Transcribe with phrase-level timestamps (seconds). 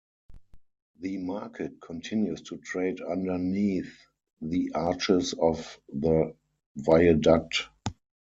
[0.99, 3.99] The Market continues to trade underneath
[4.41, 6.33] the arches of the
[6.75, 7.67] viaduct.